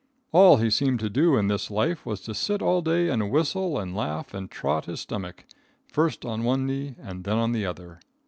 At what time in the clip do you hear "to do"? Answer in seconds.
1.01-1.37